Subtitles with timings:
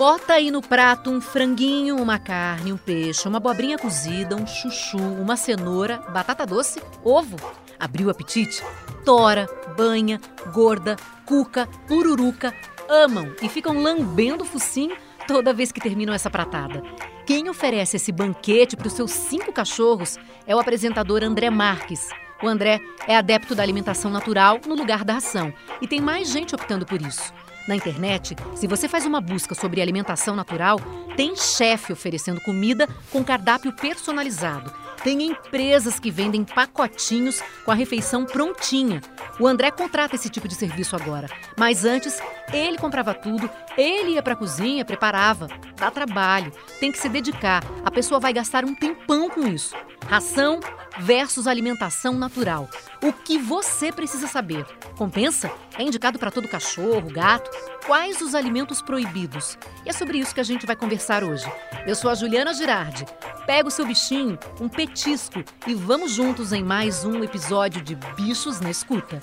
[0.00, 4.96] Bota aí no prato um franguinho, uma carne, um peixe, uma abobrinha cozida, um chuchu,
[4.96, 7.36] uma cenoura, batata doce, ovo.
[7.78, 8.64] Abriu o apetite?
[9.04, 9.46] Tora,
[9.76, 10.18] banha,
[10.54, 10.96] gorda,
[11.26, 12.54] cuca, pururuca
[12.88, 14.96] amam e ficam lambendo o focinho
[15.28, 16.82] toda vez que terminam essa pratada.
[17.26, 22.08] Quem oferece esse banquete para os seus cinco cachorros é o apresentador André Marques.
[22.42, 26.54] O André é adepto da alimentação natural no lugar da ração e tem mais gente
[26.54, 27.34] optando por isso.
[27.70, 30.80] Na internet, se você faz uma busca sobre alimentação natural,
[31.14, 34.72] tem chefe oferecendo comida com cardápio personalizado.
[35.04, 39.00] Tem empresas que vendem pacotinhos com a refeição prontinha.
[39.38, 41.28] O André contrata esse tipo de serviço agora.
[41.56, 42.20] Mas antes,
[42.52, 45.48] ele comprava tudo, ele ia para a cozinha, preparava.
[45.76, 47.62] Dá trabalho, tem que se dedicar.
[47.84, 49.74] A pessoa vai gastar um tempão com isso.
[50.06, 50.60] Ração
[50.98, 52.68] versus alimentação natural.
[53.02, 54.66] O que você precisa saber?
[54.96, 55.50] Compensa?
[55.78, 57.50] É indicado para todo cachorro, gato?
[57.86, 59.56] Quais os alimentos proibidos?
[59.84, 61.50] E é sobre isso que a gente vai conversar hoje.
[61.86, 63.06] Eu sou a Juliana Girardi.
[63.46, 68.60] Pega o seu bichinho, um petisco e vamos juntos em mais um episódio de Bichos
[68.60, 69.20] na Escuta.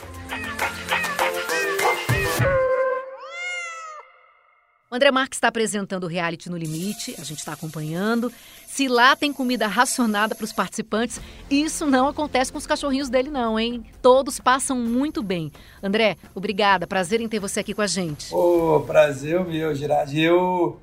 [4.98, 8.34] André Marques está apresentando o reality no limite, a gente está acompanhando.
[8.66, 13.30] Se lá tem comida racionada para os participantes, isso não acontece com os cachorrinhos dele,
[13.30, 13.86] não, hein?
[14.02, 15.52] Todos passam muito bem.
[15.84, 18.34] André, obrigada, prazer em ter você aqui com a gente.
[18.34, 20.20] Ô, oh, prazer meu, Girardi.
[20.20, 20.82] Eu,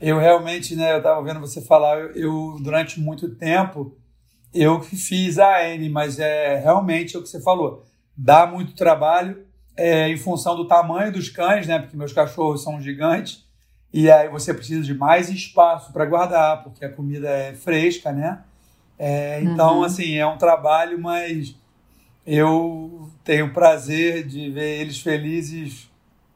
[0.00, 3.98] eu realmente, né, eu estava vendo você falar, eu, eu, durante muito tempo,
[4.54, 7.84] eu que fiz a N, mas é realmente é o que você falou.
[8.16, 9.44] Dá muito trabalho
[9.76, 11.80] é, em função do tamanho dos cães, né?
[11.80, 13.44] Porque meus cachorros são gigantes.
[13.96, 18.40] E aí você precisa de mais espaço para guardar, porque a comida é fresca, né?
[18.98, 19.84] É, então, uhum.
[19.84, 21.56] assim, é um trabalho, mas
[22.26, 25.90] eu tenho prazer de ver eles felizes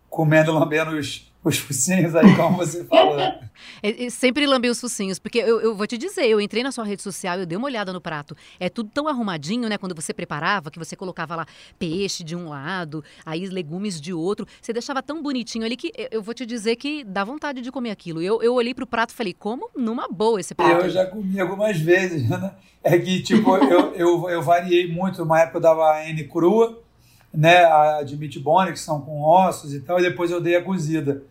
[0.09, 3.19] comendo, lambendo os, os focinhos aí, como você falou.
[3.83, 6.85] É, sempre lambei os focinhos, porque eu, eu, vou te dizer, eu entrei na sua
[6.85, 8.35] rede social, eu dei uma olhada no prato.
[8.59, 9.77] É tudo tão arrumadinho, né?
[9.77, 11.47] Quando você preparava, que você colocava lá
[11.79, 14.47] peixe de um lado, aí legumes de outro.
[14.61, 17.91] Você deixava tão bonitinho ali que eu vou te dizer que dá vontade de comer
[17.91, 18.23] aquilo.
[18.23, 20.87] Eu, eu olhei pro prato e falei, como numa boa esse prato.
[20.87, 22.53] Eu já comi algumas vezes, né?
[22.83, 25.23] É que, tipo, eu, eu, eu variei muito.
[25.23, 26.83] Uma época eu dava a N crua,
[27.33, 27.65] né?
[27.65, 30.63] A de meat bone, que são com ossos e tal, e depois eu dei a
[30.63, 31.23] cozida.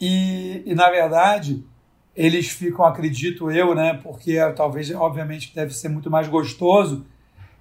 [0.00, 1.64] E, e, na verdade,
[2.16, 3.98] eles ficam, acredito eu, né?
[4.02, 7.06] Porque talvez, obviamente, deve ser muito mais gostoso.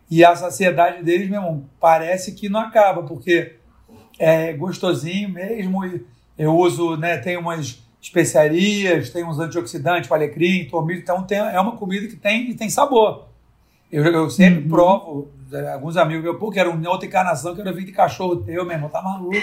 [0.10, 3.56] E a saciedade deles, mesmo, parece que não acaba, porque
[4.20, 5.86] é gostosinho mesmo.
[5.86, 6.06] E
[6.38, 7.18] eu uso, né?
[7.18, 11.00] Tem umas especiarias, tem uns antioxidantes, alecrim, tomilho.
[11.00, 13.31] Então, tem, é uma comida que tem, tem sabor.
[13.92, 14.70] Eu, eu sempre uhum.
[14.70, 15.32] provo,
[15.74, 19.02] alguns amigos meus, pô, quero outra encarnação, quero vir de cachorro teu, meu irmão, tá
[19.02, 19.36] maluco.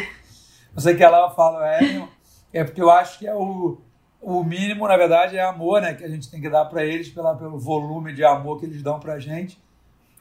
[0.74, 2.08] Não sei o que lá, eu falo, é, meu,
[2.52, 3.78] é porque eu acho que é o,
[4.20, 5.92] o mínimo, na verdade, é amor, né?
[5.92, 8.82] Que a gente tem que dar para eles pela, pelo volume de amor que eles
[8.82, 9.60] dão para gente.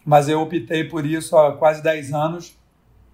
[0.06, 2.58] Mas eu optei por isso há quase 10 anos,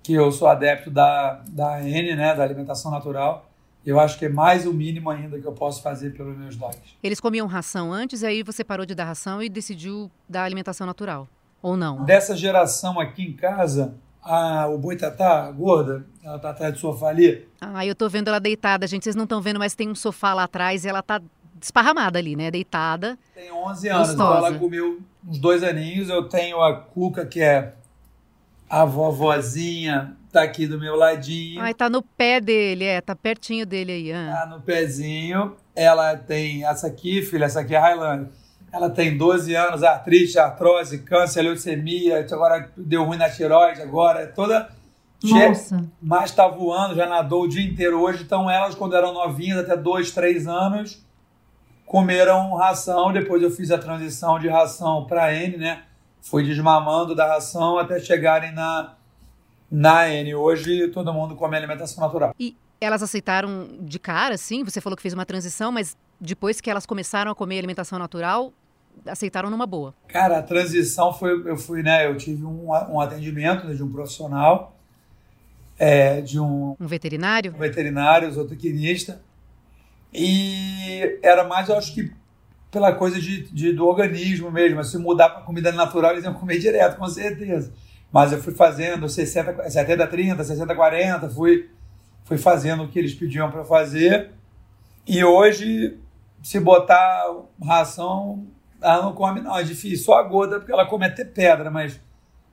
[0.02, 2.36] que eu sou adepto da, da N, né?
[2.36, 3.50] Da alimentação natural.
[3.86, 6.80] Eu acho que é mais o mínimo ainda que eu posso fazer pelos meus dogs.
[7.02, 10.88] Eles comiam ração antes, e aí você parou de dar ração e decidiu dar alimentação
[10.88, 11.28] natural,
[11.62, 12.06] ou não?
[12.06, 17.10] Dessa geração aqui em casa, a, o Boitatá, a gorda, ela tá atrás do sofá
[17.10, 17.46] ali.
[17.60, 19.04] Ah, eu tô vendo ela deitada, gente.
[19.04, 21.22] Vocês não estão vendo, mas tem um sofá lá atrás e ela tá
[21.56, 22.50] desparramada ali, né?
[22.50, 23.18] Deitada.
[23.36, 26.10] Tem 11 anos, então ela comeu uns dois aninhos.
[26.10, 27.74] Eu tenho a Cuca, que é
[28.70, 31.62] a vovozinha, tá aqui do meu ladinho.
[31.62, 34.12] Ai, tá no pé dele, é, tá pertinho dele aí.
[34.12, 34.40] Ah.
[34.40, 35.56] Tá no pezinho.
[35.76, 38.30] Ela tem essa aqui, filha, essa aqui é a Highlander
[38.74, 44.26] ela tem 12 anos, artrite, artrose, câncer, leucemia, agora deu ruim na tiroide, agora é
[44.26, 44.68] toda.
[45.24, 45.86] Nossa.
[46.02, 48.24] Mas está voando, já nadou o dia inteiro hoje.
[48.24, 51.06] Então, elas, quando eram novinhas, até 2, 3 anos,
[51.86, 53.14] comeram ração.
[53.14, 55.84] Depois eu fiz a transição de ração para N, né?
[56.20, 58.96] Fui desmamando da ração até chegarem na,
[59.74, 60.36] na N.
[60.36, 62.36] Hoje todo mundo come alimentação natural.
[62.40, 64.64] E elas aceitaram de cara, sim?
[64.64, 68.54] Você falou que fez uma transição, mas depois que elas começaram a comer alimentação natural,
[69.04, 69.96] aceitaram numa boa?
[70.08, 73.92] Cara, a transição foi, eu fui, né, eu tive um, um atendimento né, de um
[73.92, 74.78] profissional,
[75.80, 76.76] é, de um...
[76.80, 77.52] Um veterinário?
[77.56, 79.24] Um veterinário, zootecnista,
[80.14, 82.14] e era mais, eu acho que
[82.70, 86.60] pela coisa de, de do organismo mesmo, se mudar para comida natural, eles iam comer
[86.60, 87.74] direto, com certeza.
[88.14, 91.68] Mas eu fui fazendo 60, 70, 30, 60, 40, fui,
[92.24, 94.30] fui fazendo o que eles pediam para fazer,
[95.06, 95.98] e hoje,
[96.42, 97.26] se botar
[97.62, 98.46] ração,
[98.82, 100.06] ela não come, não, é difícil.
[100.06, 102.00] Só a gorda, porque ela come até pedra, mas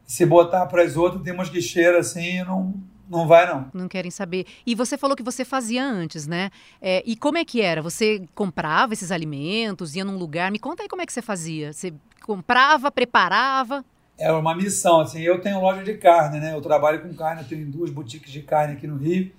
[0.05, 2.75] se botar para as outras, tem umas que cheiram assim, não,
[3.09, 3.71] não vai não.
[3.73, 4.47] Não querem saber.
[4.67, 6.51] E você falou que você fazia antes, né?
[6.81, 7.83] É, e como é que era?
[7.83, 10.51] Você comprava esses alimentos, ia num lugar?
[10.51, 11.73] Me conta aí como é que você fazia.
[11.73, 11.93] Você
[12.23, 13.85] comprava, preparava?
[14.21, 16.53] Era uma missão, assim, eu tenho loja de carne, né?
[16.55, 19.33] Eu trabalho com carne, eu tenho duas boutiques de carne aqui no Rio.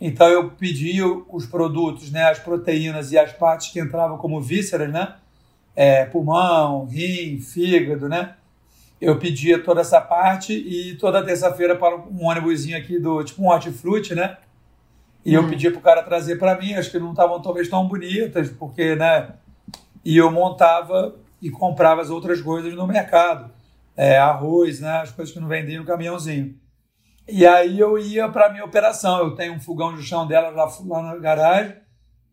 [0.00, 4.90] Então eu pedia os produtos, né, as proteínas e as partes que entravam como vísceras,
[4.92, 5.14] né?
[5.74, 8.34] É, pulmão, rim, fígado, né?
[9.00, 13.48] Eu pedia toda essa parte e toda terça-feira para um ônibusinho aqui do tipo um
[13.48, 14.36] hortifruti, né?
[15.24, 15.48] E eu hum.
[15.48, 18.96] pedia para o cara trazer para mim, acho que não estavam talvez tão bonitas, porque,
[18.96, 19.30] né?
[20.04, 23.50] E eu montava e comprava as outras coisas no mercado,
[23.98, 25.00] é, arroz, né?
[25.00, 26.54] As coisas que não vendiam no caminhãozinho.
[27.28, 29.18] E aí eu ia para a minha operação.
[29.18, 31.74] Eu tenho um fogão de chão dela lá, lá na garagem,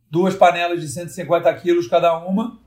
[0.09, 2.59] duas panelas de 150 quilos cada uma.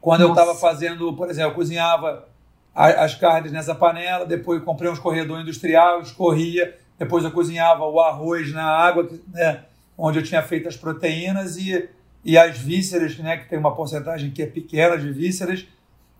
[0.00, 0.32] Quando Nossa.
[0.32, 2.26] eu estava fazendo, por exemplo, eu cozinhava
[2.74, 8.50] as carnes nessa panela, depois comprei um escorredor industrial, escorria, depois eu cozinhava o arroz
[8.52, 9.64] na água, né,
[9.98, 11.90] onde eu tinha feito as proteínas e,
[12.24, 15.66] e as vísceras, né, que tem uma porcentagem que é pequena de vísceras,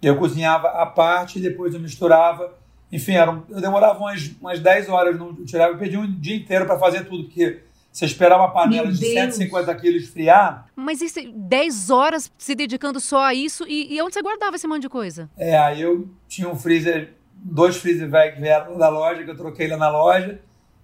[0.02, 2.58] eu cozinhava a parte e depois eu misturava
[2.92, 3.12] enfim,
[3.48, 7.04] eu demorava umas, umas 10 horas, não tirava, eu perdi um dia inteiro para fazer
[7.04, 7.60] tudo, porque
[7.92, 9.12] você esperar uma panela Meu de Deus.
[9.12, 10.66] 150 quilos esfriar.
[10.74, 14.66] Mas isso, 10 horas se dedicando só a isso, e, e onde você guardava esse
[14.66, 15.30] monte de coisa?
[15.36, 19.36] É, aí eu tinha um freezer, dois freezer velhos que vieram da loja, que eu
[19.36, 20.40] troquei lá na loja,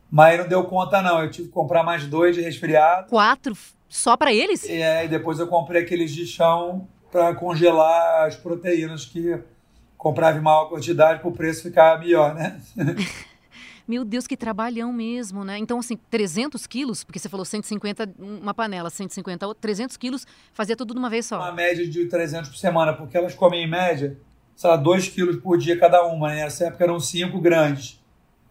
[0.08, 3.08] mas não deu conta não, eu tive que comprar mais dois de resfriado.
[3.08, 3.56] Quatro
[3.88, 4.68] só para eles?
[4.68, 9.38] É, e depois eu comprei aqueles de chão para congelar as proteínas que
[9.96, 12.60] comprava em maior quantidade para o preço ficar melhor, né?
[13.88, 15.58] Meu Deus, que trabalhão mesmo, né?
[15.58, 20.92] Então, assim, 300 quilos, porque você falou 150, uma panela, 150, 300 quilos, fazia tudo
[20.92, 21.38] de uma vez só.
[21.38, 24.18] Uma média de 300 por semana, porque elas comem em média,
[24.56, 26.42] sei lá, 2 quilos por dia cada uma, né?
[26.42, 28.02] Nessa época eram 5 grandes.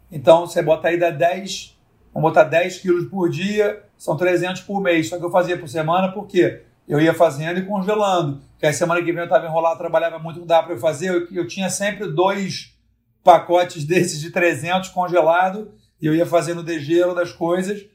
[0.10, 1.78] Então, você bota aí, dá 10,
[2.14, 5.10] vamos botar 10 quilos por dia, são 300 por mês.
[5.10, 6.64] Só que eu fazia por semana, por quê?
[6.88, 8.42] Eu ia fazendo e congelando.
[8.52, 11.10] Porque a semana que vem eu estava enrolado, trabalhava muito, não dava para eu fazer.
[11.10, 12.76] Eu, eu, tinha sempre dois
[13.24, 17.86] pacotes desses de 300 congelado e eu ia fazendo degelo das coisas.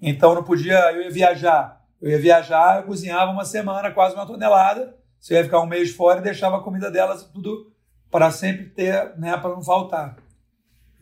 [0.00, 1.80] Então não podia, eu ia viajar.
[2.00, 4.96] Eu ia viajar, eu cozinhava uma semana, quase uma tonelada.
[5.18, 7.70] Se eu ia ficar um mês fora e deixava a comida delas tudo
[8.10, 10.16] para sempre ter, né, para não faltar.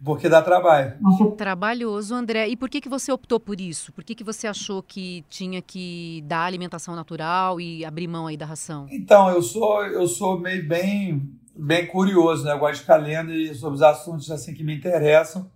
[0.05, 0.97] Porque dá trabalho.
[1.37, 2.49] Trabalhoso, André.
[2.49, 3.93] E por que, que você optou por isso?
[3.93, 8.37] Por que, que você achou que tinha que dar alimentação natural e abrir mão aí
[8.37, 8.87] da ração?
[8.91, 12.53] Então, eu sou, eu sou meio bem, bem curioso, né?
[12.53, 15.51] Eu gosto de ficar lendo sobre os assuntos assim que me interessam.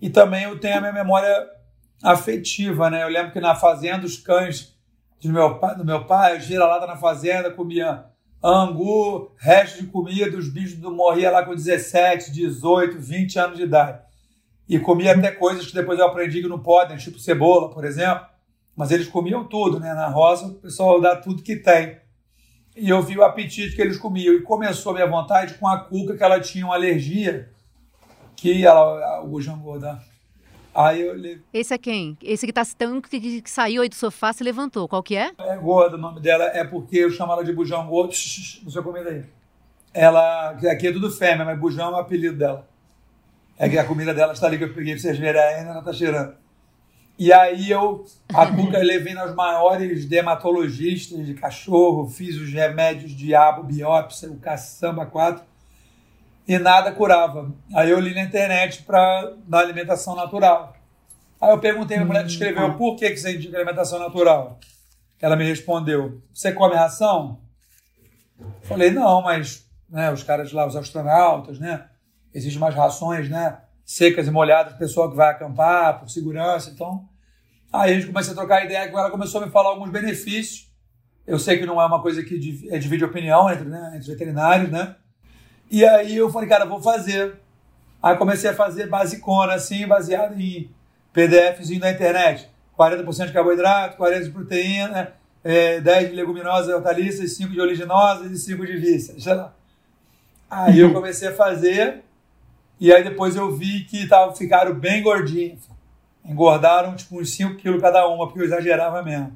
[0.00, 1.34] E também eu tenho a minha memória
[2.02, 3.02] afetiva, né?
[3.02, 4.76] Eu lembro que na fazenda, os cães
[5.20, 8.04] do meu pai, do meu pai, gira lá na fazenda, comia
[8.42, 13.62] angu, resto de comida, os bichos do morria lá com 17, 18, 20 anos de
[13.64, 14.00] idade.
[14.68, 18.26] E comia até coisas que depois eu aprendi que não podem, tipo cebola, por exemplo.
[18.74, 19.92] Mas eles comiam tudo, né?
[19.92, 22.00] Na roça o pessoal dá tudo que tem.
[22.74, 24.34] E eu vi o apetite que eles comiam.
[24.34, 27.50] E começou a minha vontade com a cuca que ela tinha uma alergia,
[28.34, 30.00] que ela, o jangô da
[30.74, 32.16] Aí eu Esse é quem?
[32.22, 34.88] Esse que tá tão que, que saiu aí do sofá se levantou.
[34.88, 35.30] Qual que é?
[35.38, 38.14] É gorda, o nome dela é porque eu chamo ela de bujão gordo.
[38.62, 39.24] Não sei comida aí.
[39.92, 42.66] Ela, aqui é tudo fêmea, mas bujão é o apelido dela.
[43.58, 45.82] É que a comida dela está ali que eu peguei pra vocês verem ainda, ela
[45.82, 46.34] tá cheirando.
[47.18, 53.62] E aí eu, a Cuca, levei nas maiores dermatologistas de cachorro, fiz os remédios diabo,
[53.62, 55.51] biópsia, o caçamba 4
[56.46, 57.52] e nada curava.
[57.74, 60.74] Aí eu li na internet para dar alimentação natural.
[61.40, 62.76] Aí eu perguntei para a mulher que escreveu hum.
[62.76, 64.58] por que, que você indica alimentação natural.
[65.20, 67.40] Ela me respondeu: Você come ração?
[68.62, 71.86] Falei: Não, mas né, os caras lá, os astronautas, né?
[72.34, 73.58] Existem mais rações, né?
[73.84, 76.70] Secas e molhadas, pessoal que vai acampar, por segurança.
[76.70, 77.08] Então,
[77.72, 80.72] aí a gente começou a trocar ideia ela, começou a me falar alguns benefícios.
[81.26, 84.70] Eu sei que não é uma coisa que é divide opinião entre, né, entre veterinários,
[84.70, 84.96] né?
[85.72, 87.36] E aí eu falei, cara, vou fazer.
[88.02, 90.70] Aí comecei a fazer basicona, assim, baseado em
[91.14, 92.46] PDFzinho da internet.
[92.78, 98.30] 40% de carboidrato, 40% de proteína, é, 10 de leguminosas e hortaliças, 5 de oleaginosas
[98.30, 99.54] e 5 de lá.
[100.50, 102.02] Aí eu comecei a fazer,
[102.78, 105.62] e aí depois eu vi que tava, ficaram bem gordinhos.
[106.22, 109.34] Engordaram tipo uns 5 quilos cada uma, porque eu exagerava mesmo.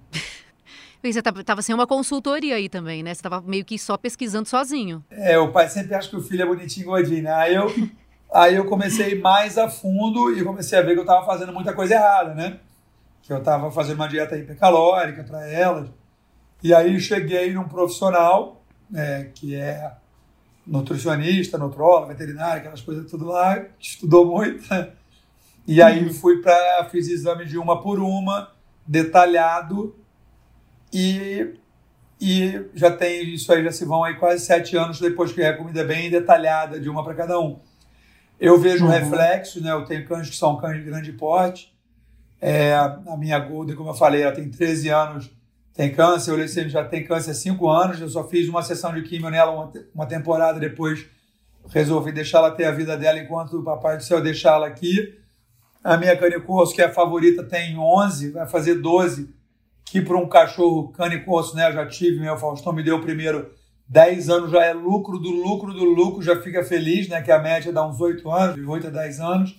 [1.12, 3.14] Você estava sem uma consultoria aí também, né?
[3.14, 5.04] Você estava meio que só pesquisando sozinho.
[5.10, 7.32] É, o pai sempre acha que o filho é bonitinho gordinho, né?
[7.32, 7.66] Aí eu,
[8.32, 11.72] aí eu comecei mais a fundo e comecei a ver que eu estava fazendo muita
[11.72, 12.58] coisa errada, né?
[13.22, 15.88] Que eu estava fazendo uma dieta hipercalórica para elas.
[16.62, 18.62] E aí cheguei num profissional,
[18.94, 19.92] é, que é
[20.66, 24.64] nutricionista, nutrólogo, veterinário, aquelas coisas tudo lá, estudou muito.
[25.66, 26.12] E aí uhum.
[26.12, 28.52] fui para fiz exame de uma por uma,
[28.86, 29.94] detalhado
[30.92, 31.54] e
[32.20, 35.48] e já tem isso aí já se vão aí quase sete anos depois que é
[35.48, 37.60] a comida bem detalhada de uma para cada um.
[38.40, 38.90] Eu vejo uhum.
[38.90, 39.72] reflexo, né?
[39.72, 41.74] Eu tenho cães que são cães de grande porte.
[42.40, 45.30] É, a minha Golden, como eu falei, ela tem 13 anos,
[45.74, 46.32] tem câncer.
[46.32, 48.00] O Lecene já tem câncer há 5 anos.
[48.00, 51.06] Eu só fiz uma sessão de químio nela uma, uma temporada depois.
[51.68, 55.18] Resolvi deixar ela ter a vida dela enquanto o Papai do Céu deixar ela aqui.
[55.82, 59.35] A minha canicorso, que é a favorita, tem 11, vai fazer 12.
[59.86, 61.68] Que para um cachorro canicorso, né?
[61.68, 63.50] Eu já tive, meu Faustão me deu o primeiro
[63.88, 67.22] 10 anos já é lucro do lucro do lucro, já fica feliz, né?
[67.22, 69.56] Que a média dá uns 8 anos, de 8 a 10 anos.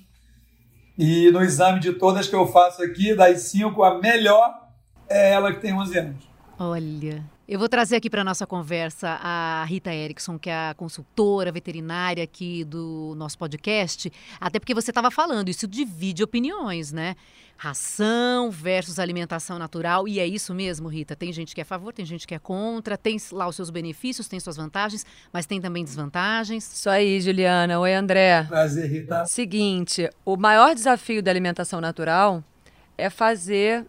[0.98, 4.68] E no exame de todas que eu faço aqui, das 5, a melhor
[5.08, 6.30] é ela que tem 11 anos.
[6.60, 11.50] Olha, eu vou trazer aqui para nossa conversa a Rita Erickson, que é a consultora
[11.50, 17.16] veterinária aqui do nosso podcast, até porque você estava falando, isso divide opiniões, né?
[17.56, 21.16] Ração versus alimentação natural, e é isso mesmo, Rita.
[21.16, 23.70] Tem gente que é a favor, tem gente que é contra, tem lá os seus
[23.70, 26.72] benefícios, tem suas vantagens, mas tem também desvantagens.
[26.72, 27.80] Isso aí, Juliana.
[27.80, 28.44] Oi, André.
[28.44, 29.26] Prazer, Rita.
[29.26, 32.44] Seguinte, o maior desafio da alimentação natural
[32.98, 33.86] é fazer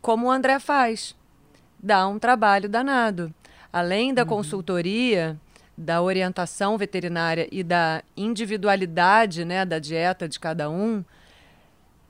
[0.00, 1.14] como o André faz
[1.84, 3.32] dá um trabalho danado.
[3.70, 4.28] Além da uhum.
[4.28, 5.38] consultoria,
[5.76, 11.04] da orientação veterinária e da individualidade né, da dieta de cada um,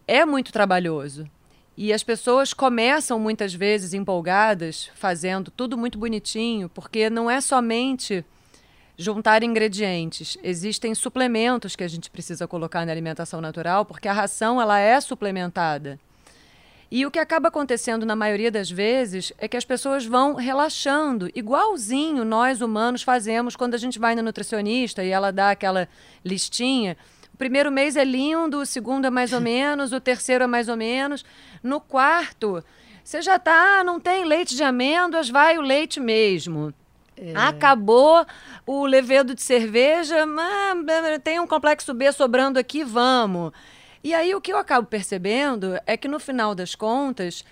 [0.07, 1.29] é muito trabalhoso.
[1.77, 8.25] E as pessoas começam muitas vezes empolgadas, fazendo tudo muito bonitinho, porque não é somente
[8.97, 10.39] juntar ingredientes.
[10.41, 15.01] Existem suplementos que a gente precisa colocar na alimentação natural, porque a ração ela é
[15.01, 15.99] suplementada.
[16.91, 21.31] E o que acaba acontecendo na maioria das vezes é que as pessoas vão relaxando,
[21.35, 25.89] igualzinho nós humanos fazemos quando a gente vai na nutricionista e ela dá aquela
[26.25, 26.97] listinha.
[27.33, 30.69] O primeiro mês é lindo, o segundo é mais ou menos, o terceiro é mais
[30.69, 31.25] ou menos.
[31.63, 32.63] No quarto,
[33.03, 36.73] você já tá, ah, não tem leite de amêndoas, vai o leite mesmo.
[37.17, 37.33] É.
[37.37, 38.27] Acabou
[38.67, 43.53] o levedo de cerveja, mas tem um complexo B sobrando aqui, vamos.
[44.05, 47.43] E aí o que eu acabo percebendo é que no final das contas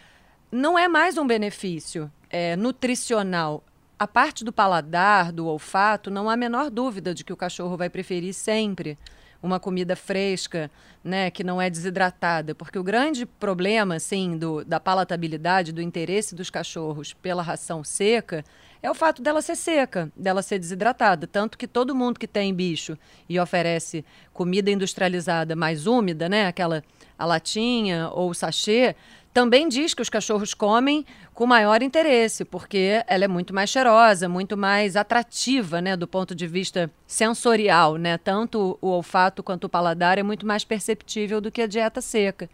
[0.51, 3.65] não é mais um benefício é, nutricional.
[3.99, 7.75] A parte do paladar, do olfato, não há a menor dúvida de que o cachorro
[7.75, 8.99] vai preferir sempre
[9.43, 10.71] uma comida fresca,
[11.03, 16.35] né, que não é desidratada, porque o grande problema, assim, do, da palatabilidade, do interesse
[16.35, 18.45] dos cachorros pela ração seca
[18.83, 21.27] é o fato dela ser seca, dela ser desidratada.
[21.27, 22.99] Tanto que todo mundo que tem bicho
[23.29, 26.47] e oferece comida industrializada mais úmida, né?
[26.47, 26.83] Aquela
[27.19, 28.97] a latinha ou o sachê,
[29.33, 34.29] também diz que os cachorros comem com maior interesse, porque ela é muito mais cheirosa,
[34.29, 38.19] muito mais atrativa, né, do ponto de vista sensorial, né?
[38.19, 42.51] Tanto o olfato quanto o paladar é muito mais perceptível do que a dieta seca.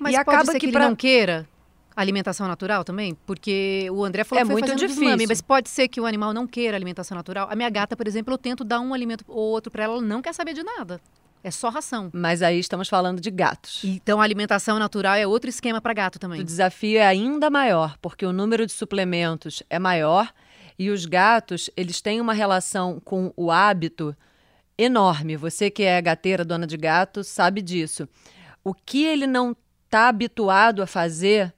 [0.00, 0.88] Mas e acaba que, que ele pra...
[0.88, 1.46] não queira
[2.02, 3.16] alimentação natural também?
[3.26, 5.02] Porque o André falou é que foi muito difícil.
[5.02, 7.48] Desmame, mas pode ser que o animal não queira alimentação natural.
[7.50, 10.02] A minha gata, por exemplo, eu tento dar um alimento ou outro para ela, ela
[10.02, 11.00] não quer saber de nada.
[11.42, 12.10] É só ração.
[12.12, 13.82] Mas aí estamos falando de gatos.
[13.84, 16.40] Então a alimentação natural é outro esquema para gato também.
[16.40, 20.32] O desafio é ainda maior, porque o número de suplementos é maior
[20.78, 24.14] e os gatos, eles têm uma relação com o hábito
[24.76, 25.36] enorme.
[25.36, 28.08] Você que é gateira, dona de gato, sabe disso.
[28.62, 31.54] O que ele não está habituado a fazer,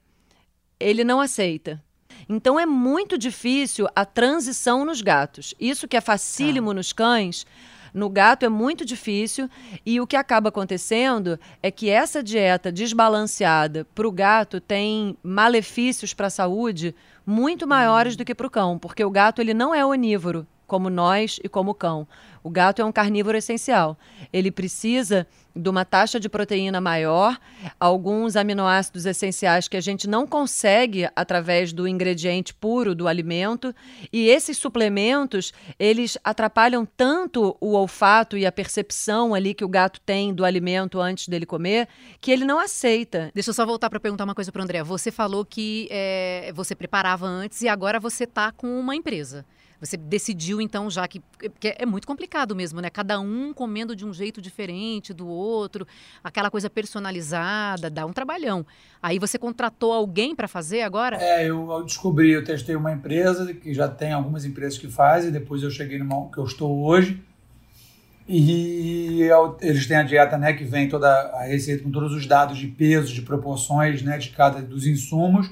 [0.79, 1.83] ele não aceita.
[2.27, 5.53] Então é muito difícil a transição nos gatos.
[5.59, 6.73] Isso que é facílimo ah.
[6.75, 7.45] nos cães,
[7.93, 9.49] no gato é muito difícil
[9.85, 16.13] e o que acaba acontecendo é que essa dieta desbalanceada para o gato tem malefícios
[16.13, 16.93] para a saúde
[17.25, 20.89] muito maiores do que para o cão, porque o gato ele não é onívoro como
[20.89, 22.07] nós e como cão.
[22.41, 23.97] O gato é um carnívoro essencial.
[24.31, 27.37] Ele precisa de uma taxa de proteína maior,
[27.77, 33.75] alguns aminoácidos essenciais que a gente não consegue através do ingrediente puro do alimento,
[34.13, 39.99] e esses suplementos, eles atrapalham tanto o olfato e a percepção ali que o gato
[40.01, 41.89] tem do alimento antes dele comer,
[42.21, 43.31] que ele não aceita.
[43.33, 44.83] Deixa eu só voltar para perguntar uma coisa para André.
[44.83, 49.45] Você falou que é, você preparava antes e agora você está com uma empresa.
[49.79, 51.21] Você decidiu, então, já que,
[51.59, 52.89] que é muito complicado mesmo, né?
[52.89, 55.87] Cada um comendo de um jeito diferente do outro,
[56.23, 58.65] aquela coisa personalizada, dá um trabalhão.
[59.01, 61.17] Aí você contratou alguém para fazer agora?
[61.21, 65.63] É, eu descobri, eu testei uma empresa que já tem algumas empresas que fazem, depois
[65.63, 67.23] eu cheguei numa que eu estou hoje.
[68.27, 69.21] E
[69.61, 72.67] eles têm a dieta, né, que vem toda a receita com todos os dados de
[72.67, 75.49] pesos, de proporções, né, de cada dos insumos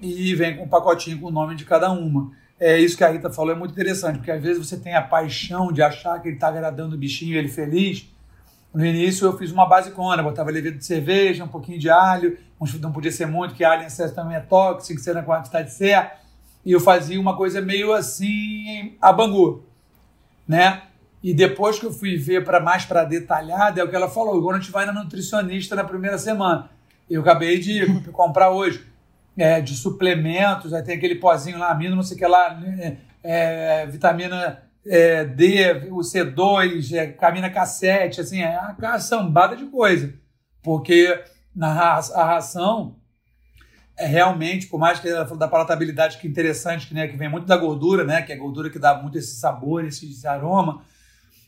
[0.00, 3.08] e vem com um pacotinho com o nome de cada uma é isso que a
[3.08, 6.28] Rita falou, é muito interessante, porque às vezes você tem a paixão de achar que
[6.28, 8.06] ele está agradando o bichinho, ele feliz,
[8.74, 12.36] No início eu fiz uma basicona, botava levedo de cerveja, um pouquinho de alho,
[12.80, 16.16] não podia ser muito, que alho em excesso também é tóxico, que na quantidade certa.
[16.66, 19.64] E eu fazia uma coisa meio assim, a bangu,
[20.48, 20.82] né?
[21.22, 24.36] E depois que eu fui ver para mais para detalhada, é o que ela falou.
[24.36, 26.68] Agora a gente vai na nutricionista na primeira semana.
[27.08, 28.84] Eu acabei de comprar hoje
[29.36, 32.98] é, de suplementos, aí tem aquele pozinho lá, amino, não sei o que lá, né,
[33.22, 40.14] é, vitamina é, D, o C2, é, camina K7, assim, é uma caçambada de coisa.
[40.62, 41.22] Porque
[41.54, 42.96] na a ração
[43.96, 47.16] é realmente, por mais que ela falou da palatabilidade que é interessante, que, né, que
[47.16, 50.26] vem muito da gordura, né, que é a gordura que dá muito esse sabor, esse
[50.26, 50.82] aroma,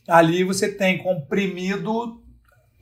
[0.07, 2.23] ali você tem comprimido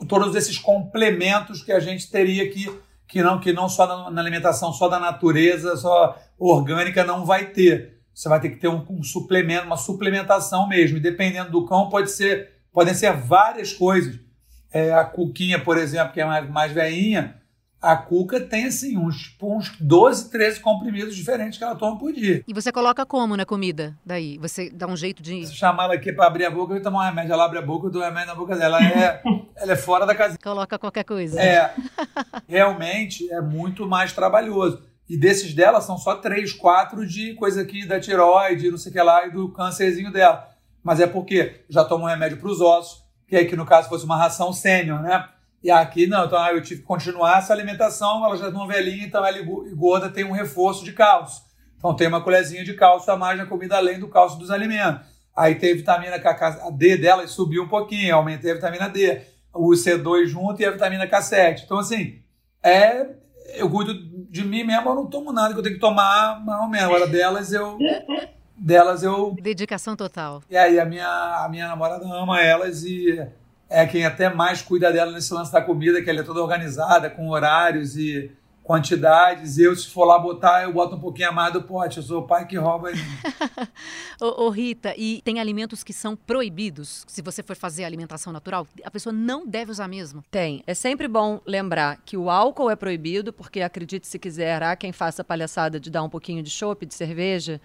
[0.07, 2.69] todos esses complementos que a gente teria que
[3.07, 7.99] que não que não só na, alimentação só da natureza, só orgânica não vai ter.
[8.13, 10.97] Você vai ter que ter um, um suplemento, uma suplementação mesmo.
[10.97, 14.19] E dependendo do cão, pode ser, podem ser várias coisas.
[14.71, 17.35] É, a cuquinha, por exemplo, que é mais, mais veinha,
[17.85, 22.43] a Cuca tem assim uns, uns 12, 13 comprimidos diferentes que ela toma por dia.
[22.47, 23.95] E você coloca como na comida?
[24.03, 24.39] Daí?
[24.39, 25.45] Você dá um jeito de.
[25.45, 27.31] Se chamar ela aqui para abrir a boca, eu tomar um remédio.
[27.31, 28.83] Ela abre a boca, eu dou remédio na boca dela.
[28.83, 29.21] Ela é,
[29.55, 30.35] ela é fora da casa.
[30.41, 31.39] Coloca qualquer coisa.
[31.39, 31.75] É.
[32.49, 34.81] Realmente é muito mais trabalhoso.
[35.07, 38.93] E desses dela são só três, quatro de coisa aqui da tiroide, não sei o
[38.93, 40.49] que lá, e do câncerzinho dela.
[40.83, 43.87] Mas é porque já tomo um remédio para os ossos, que aí que no caso
[43.87, 45.29] fosse uma ração sênior, né?
[45.65, 49.25] E aqui não, então eu tive que continuar essa alimentação, ela já não velhinha, então
[49.25, 49.39] ela
[49.73, 51.41] gorda tem um reforço de cálcio.
[51.75, 55.07] Então tem uma colherzinha de cálcio a mais na comida além do cálcio dos alimentos.
[55.35, 59.19] Aí tem vitamina K, a D dela subiu um pouquinho, aumentei a vitamina D,
[59.51, 61.63] o C2 junto e a vitamina K7.
[61.65, 62.21] Então assim,
[62.61, 63.15] é
[63.55, 63.91] eu cuido
[64.29, 66.85] de mim mesmo, eu não tomo nada que eu tenho que tomar, mais ou menos.
[66.85, 67.79] Agora delas eu
[68.55, 70.43] delas eu dedicação total.
[70.47, 73.19] E aí a minha a minha namorada ama elas e
[73.69, 77.09] é quem até mais cuida dela nesse lance da comida, que ela é toda organizada,
[77.09, 78.31] com horários e
[78.65, 79.59] quantidades.
[79.59, 81.97] Eu, se for lá botar, eu boto um pouquinho a mais do pote.
[81.97, 82.95] Eu sou o pai que rouba aí.
[84.19, 87.05] ô, ô, Rita, e tem alimentos que são proibidos?
[87.07, 90.23] Se você for fazer alimentação natural, a pessoa não deve usar mesmo?
[90.31, 90.63] Tem.
[90.65, 94.91] É sempre bom lembrar que o álcool é proibido, porque acredite se quiser, há quem
[94.91, 97.61] faça palhaçada de dar um pouquinho de chopp, de cerveja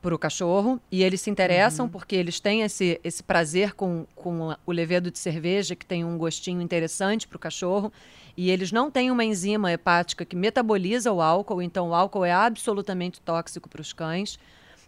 [0.00, 1.92] para o cachorro e eles se interessam uhum.
[1.92, 6.16] porque eles têm esse, esse prazer com, com o levedo de cerveja que tem um
[6.16, 7.92] gostinho interessante para o cachorro
[8.36, 12.32] e eles não têm uma enzima hepática que metaboliza o álcool, então o álcool é
[12.32, 14.38] absolutamente tóxico para os cães.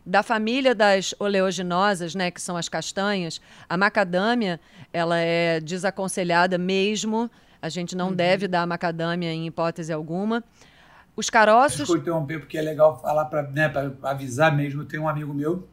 [0.04, 4.58] Da família das oleaginosas, né, que são as castanhas, a macadâmia
[4.92, 7.30] ela é desaconselhada mesmo.
[7.60, 8.14] A gente não uhum.
[8.14, 10.42] deve dar macadâmia em hipótese alguma.
[11.14, 11.78] Os caroços.
[11.78, 13.70] Desculpa interromper, porque é legal falar para né,
[14.02, 14.82] avisar mesmo.
[14.82, 15.68] Eu tenho um amigo meu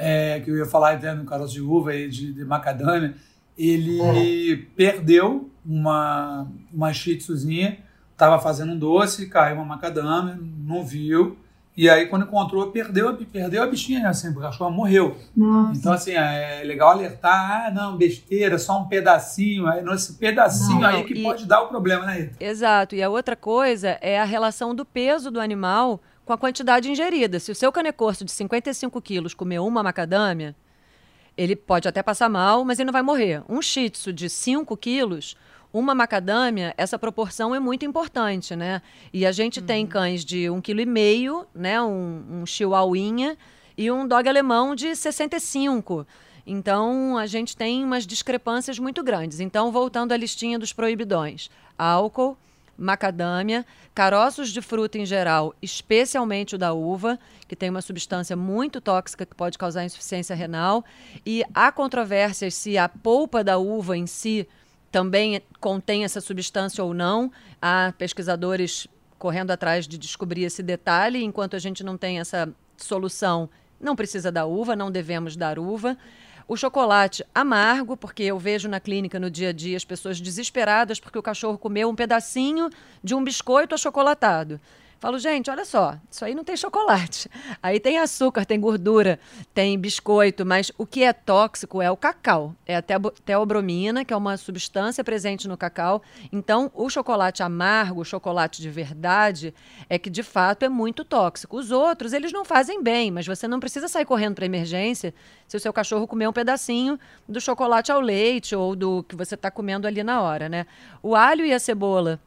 [0.00, 3.14] é, que eu ia falar até no caroço de uva e de, de macadâmia.
[3.56, 4.66] Ele uhum.
[4.74, 7.78] perdeu uma, uma shih tzuzinha,
[8.12, 11.36] estava fazendo um doce, caiu uma macadâmia, não viu
[11.76, 15.16] e aí, quando encontrou, perdeu, a, perdeu a bichinha, assim, porque a cachorra morreu.
[15.34, 15.78] Nossa.
[15.78, 19.66] Então, assim, é legal alertar, ah, não, besteira, só um pedacinho.
[19.66, 21.22] Aí, esse pedacinho não, aí que e...
[21.22, 22.36] pode dar o problema, né, Rita?
[22.40, 22.94] Exato.
[22.94, 27.38] E a outra coisa é a relação do peso do animal com a quantidade ingerida.
[27.38, 30.54] Se o seu canecorso de 55 quilos comer uma macadâmia,
[31.36, 33.42] ele pode até passar mal, mas ele não vai morrer.
[33.48, 35.36] Um shih tzu de 5 quilos
[35.72, 38.82] uma macadâmia, essa proporção é muito importante, né?
[39.12, 39.66] E a gente uhum.
[39.66, 41.80] tem cães de um quilo e meio, né?
[41.80, 43.36] Um, um chihuahuinha
[43.76, 46.06] e um dog alemão de 65.
[46.46, 49.38] Então, a gente tem umas discrepâncias muito grandes.
[49.38, 51.48] Então, voltando à listinha dos proibidões.
[51.78, 52.36] Álcool,
[52.76, 58.80] macadâmia, caroços de fruta em geral, especialmente o da uva, que tem uma substância muito
[58.80, 60.84] tóxica que pode causar insuficiência renal.
[61.24, 64.48] E há controvérsias se a polpa da uva em si
[64.90, 67.30] também contém essa substância ou não.
[67.60, 68.86] Há pesquisadores
[69.18, 71.22] correndo atrás de descobrir esse detalhe.
[71.22, 73.48] Enquanto a gente não tem essa solução,
[73.80, 75.96] não precisa da uva, não devemos dar uva.
[76.48, 80.98] O chocolate amargo, porque eu vejo na clínica no dia a dia as pessoas desesperadas
[80.98, 82.68] porque o cachorro comeu um pedacinho
[83.04, 84.60] de um biscoito achocolatado.
[85.00, 87.26] Falo, gente, olha só, isso aí não tem chocolate.
[87.62, 89.18] Aí tem açúcar, tem gordura,
[89.54, 92.54] tem biscoito, mas o que é tóxico é o cacau.
[92.66, 92.82] É a
[93.24, 96.02] teobromina, que é uma substância presente no cacau.
[96.30, 99.54] Então, o chocolate amargo, o chocolate de verdade,
[99.88, 101.56] é que de fato é muito tóxico.
[101.56, 105.14] Os outros, eles não fazem bem, mas você não precisa sair correndo para emergência
[105.48, 109.34] se o seu cachorro comer um pedacinho do chocolate ao leite ou do que você
[109.34, 110.66] está comendo ali na hora, né?
[111.02, 112.20] O alho e a cebola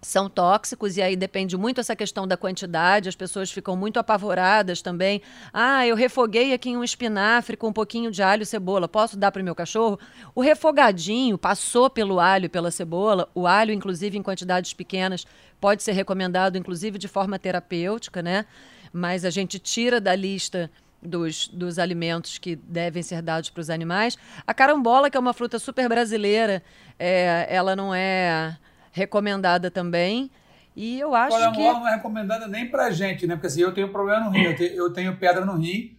[0.00, 4.80] são tóxicos e aí depende muito essa questão da quantidade, as pessoas ficam muito apavoradas
[4.80, 5.20] também.
[5.52, 9.32] Ah, eu refoguei aqui um espinafre com um pouquinho de alho e cebola, posso dar
[9.32, 9.98] para o meu cachorro?
[10.34, 15.26] O refogadinho passou pelo alho e pela cebola, o alho inclusive em quantidades pequenas
[15.60, 18.46] pode ser recomendado inclusive de forma terapêutica, né?
[18.92, 20.70] Mas a gente tira da lista
[21.02, 24.16] dos, dos alimentos que devem ser dados para os animais.
[24.46, 26.62] A carambola, que é uma fruta super brasileira,
[26.98, 28.56] é, ela não é
[28.98, 30.30] recomendada também.
[30.76, 31.62] E eu acho que.
[31.72, 33.34] não é recomendada nem pra gente, né?
[33.34, 35.96] Porque assim, eu tenho problema no rim, eu tenho, eu tenho pedra no rim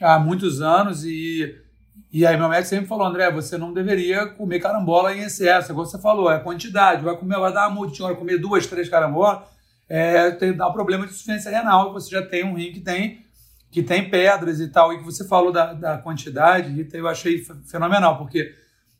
[0.00, 1.54] há muitos anos e,
[2.12, 5.86] e aí meu médico sempre falou, André, você não deveria comer carambola em excesso, igual
[5.86, 9.42] você falou, é quantidade, vai comer, vai dar uma multinha, vai comer duas, três carambolas,
[9.88, 13.24] é, tem, dá um problema de insuficiência renal, você já tem um rim que tem,
[13.70, 18.18] que tem pedras e tal, e que você falou da, da quantidade, eu achei fenomenal,
[18.18, 18.52] porque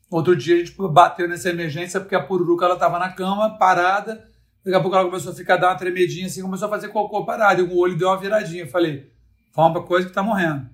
[0.09, 4.25] Outro dia a gente bateu nessa emergência porque a pururuca ela estava na cama, parada.
[4.63, 7.25] Daqui a pouco ela começou a ficar, dar uma tremedinha assim, começou a fazer cocô
[7.25, 7.61] parada.
[7.61, 8.63] E o olho deu uma viradinha.
[8.63, 9.11] Eu falei,
[9.53, 10.69] vamos pra coisa que tá morrendo.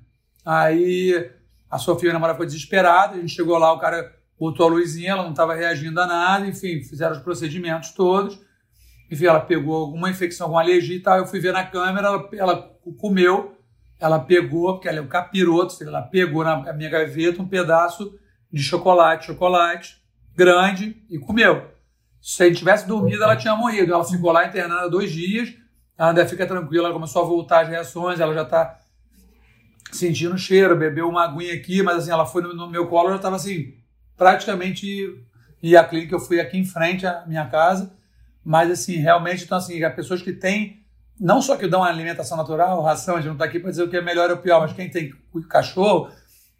[0.45, 1.31] Aí
[1.69, 3.15] a Sofia, a namorada, foi desesperada.
[3.15, 6.45] A gente chegou lá, o cara botou a luzinha, ela não estava reagindo a nada.
[6.45, 8.39] Enfim, fizeram os procedimentos todos.
[9.09, 11.17] Enfim, ela pegou alguma infecção, alguma alergia e tal.
[11.17, 13.57] Eu fui ver na câmera, ela, ela comeu,
[13.99, 18.13] ela pegou, porque ela é um capiroto, ela pegou na minha gaveta um pedaço
[18.53, 19.97] de chocolate, chocolate,
[20.35, 21.73] grande, e comeu.
[22.21, 23.91] Se ele tivesse dormido, ela tinha morrido.
[23.91, 25.53] Ela ficou lá internada dois dias,
[25.97, 28.79] ela ainda fica tranquila, ela começou a voltar as reações, ela já está
[29.91, 33.15] sentindo cheiro, bebeu uma aguinha aqui, mas assim, ela foi no, no meu colo, já
[33.15, 33.73] estava assim,
[34.15, 35.19] praticamente.
[35.61, 37.91] E a clínica eu fui aqui em frente à minha casa,
[38.43, 40.83] mas assim, realmente, então assim, as pessoas que têm,
[41.19, 43.83] não só que dão uma alimentação natural, ração, a gente não está aqui para dizer
[43.83, 45.13] o que é melhor ou pior, mas quem tem
[45.49, 46.11] cachorro,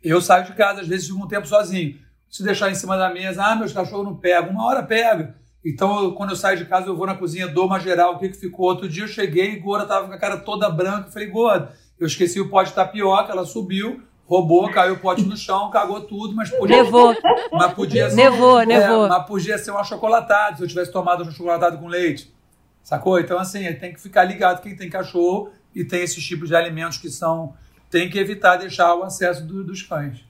[0.04, 1.98] eu saio de casa, às vezes, fico um tempo sozinho.
[2.30, 4.52] Se deixar em cima da mesa, ah, meus cachorros não pegam.
[4.52, 5.36] Uma hora pega.
[5.66, 8.20] Então, eu, quando eu saio de casa, eu vou na cozinha, dou uma geral, o
[8.20, 8.66] que, que ficou.
[8.66, 11.08] Outro dia eu cheguei e Gora tava com a cara toda branca.
[11.08, 15.24] Eu falei, Gora, eu esqueci o pote de tapioca, ela subiu, roubou, caiu o pote
[15.24, 16.84] no chão, cagou tudo, mas podia.
[16.84, 17.16] Nevou.
[17.54, 18.16] Mas podia ser.
[18.16, 19.08] Nevou, é, nevou.
[19.08, 22.34] Mas podia ser um achocolatado, se eu tivesse tomado um achocolatado com leite.
[22.82, 23.20] Sacou?
[23.20, 26.98] Então, assim, tem que ficar ligado quem tem cachorro e tem esses tipos de alimentos
[26.98, 27.54] que são.
[27.94, 30.26] Tem que evitar deixar o acesso do, dos cães.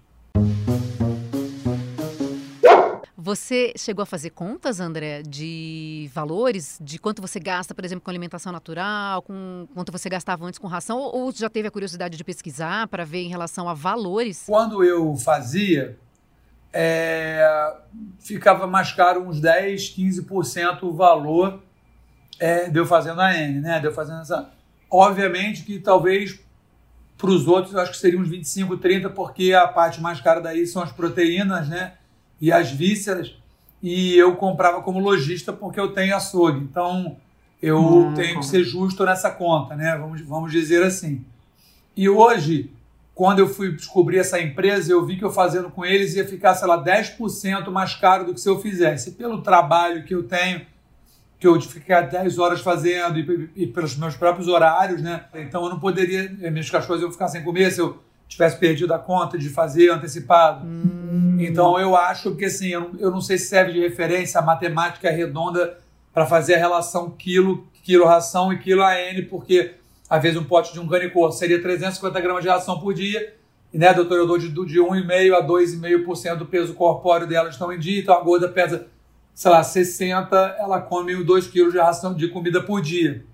[3.16, 8.12] Você chegou a fazer contas, André, de valores, de quanto você gasta, por exemplo, com
[8.12, 12.24] alimentação natural, com quanto você gastava antes com ração, ou já teve a curiosidade de
[12.26, 14.44] pesquisar para ver em relação a valores?
[14.46, 15.98] Quando eu fazia,
[16.74, 17.78] é,
[18.20, 21.64] ficava mais caro uns 10, 15% o valor
[22.38, 23.80] é, de eu fazendo a N, né?
[23.80, 24.52] De eu fazendo essa.
[24.92, 26.44] Obviamente que talvez
[27.18, 30.40] para os outros eu acho que seriam uns 25, 30, porque a parte mais cara
[30.40, 31.94] daí são as proteínas, né?
[32.44, 33.34] e as vísceras,
[33.82, 36.60] e eu comprava como lojista porque eu tenho açougue.
[36.60, 37.16] Então,
[37.62, 39.98] eu hum, tenho que ser justo nessa conta, né?
[39.98, 41.24] Vamos, vamos dizer assim.
[41.96, 42.70] E hoje,
[43.16, 46.54] quando eu fui descobrir essa empresa, eu vi que eu fazendo com eles ia ficar,
[46.56, 49.12] sei lá, 10% mais caro do que se eu fizesse.
[49.12, 50.66] Pelo trabalho que eu tenho,
[51.44, 55.26] que eu ficar 10 horas fazendo e, e, pelos meus próprios horários, né?
[55.36, 59.00] Então eu não poderia, meus cachorros iam ficar sem comer se eu tivesse perdido a
[59.00, 60.66] conta de fazer antecipado.
[60.66, 61.36] Hum.
[61.42, 64.42] Então eu acho que assim, eu não, eu não sei se serve de referência a
[64.42, 65.78] matemática redonda
[66.14, 69.74] para fazer a relação quilo, quilo ração e quilo AN, porque
[70.10, 73.34] às vezes um pote de um canicor seria 350 gramas de ração por dia,
[73.74, 77.74] e né, doutor, eu dou de, de 1,5% a 2,5% do peso corpóreo dela estão
[77.74, 78.88] em dia, então a gorda pesa,
[79.34, 83.26] sei lá, 60, ela come 2 quilos de ração de comida por dia.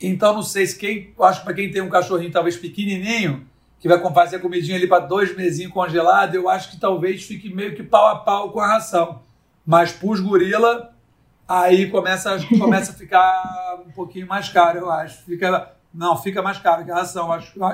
[0.00, 3.46] Então não sei se quem, acho que para quem tem um cachorrinho talvez pequenininho,
[3.78, 7.52] que vai fazer a comidinha ali para dois mesinhos congelado, eu acho que talvez fique
[7.52, 9.22] meio que pau a pau com a ração.
[9.64, 10.94] Mas pus gorila,
[11.48, 15.22] aí começa, começa a ficar um pouquinho mais caro, eu acho.
[15.24, 17.28] Fica, não, fica mais caro que a ração.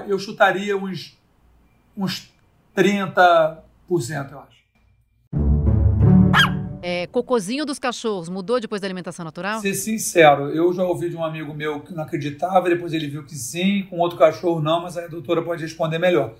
[0.07, 1.19] Eu chutaria uns,
[1.97, 2.33] uns
[2.77, 3.63] 30%,
[4.33, 4.52] eu acho.
[6.83, 9.61] É, cocozinho dos cachorros mudou depois da alimentação natural?
[9.61, 13.25] Ser sincero, eu já ouvi de um amigo meu que não acreditava, depois ele viu
[13.25, 16.35] que sim, com outro cachorro não, mas a doutora pode responder melhor.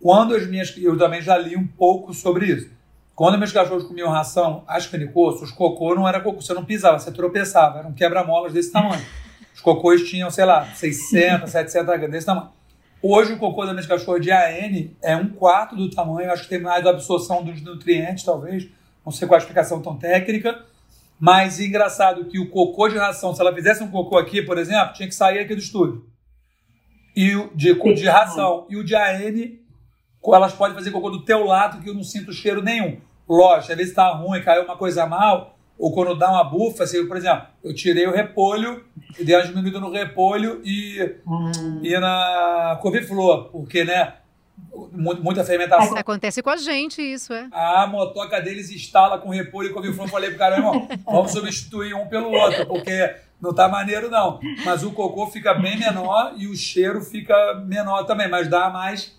[0.00, 0.72] Quando as minhas.
[0.78, 2.70] Eu também já li um pouco sobre isso.
[3.12, 7.00] Quando meus cachorros comiam ração, as canicoços, os cocô não era cocô, você não pisava,
[7.00, 9.04] você tropeçava, eram quebra-molas desse tamanho.
[9.52, 12.50] Os cocôs tinham, sei lá, 600, 700 gramas desse tamanho.
[13.02, 16.48] Hoje o cocô da minha cachorra de AN é um quarto do tamanho, acho que
[16.48, 18.68] tem mais absorção dos nutrientes, talvez
[19.08, 20.64] não sei qual a explicação tão técnica,
[21.18, 24.92] mas engraçado que o cocô de ração, se ela fizesse um cocô aqui, por exemplo,
[24.92, 26.06] tinha que sair aqui do estúdio.
[27.16, 28.66] E o de, de ração.
[28.68, 29.56] E o de AN,
[30.32, 33.00] elas podem fazer cocô do teu lado que eu não sinto cheiro nenhum.
[33.28, 37.06] Lógico, às vezes está ruim, caiu uma coisa mal, ou quando dá uma bufa, assim,
[37.06, 38.84] por exemplo, eu tirei o repolho
[39.18, 41.80] dei uma diminuída no repolho e, hum.
[41.82, 44.14] e na couve-flor, porque, né,
[44.92, 45.96] muita fermentação.
[45.96, 47.48] Acontece com a gente isso, é.
[47.52, 50.08] A motoca deles instala com repolho e couve-flor.
[50.08, 54.40] Falei pro cara, irmão, vamos substituir um pelo outro, porque não tá maneiro não.
[54.64, 59.16] Mas o cocô fica bem menor e o cheiro fica menor também, mas dá mais